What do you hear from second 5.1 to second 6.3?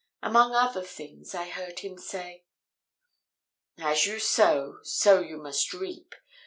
you must reap.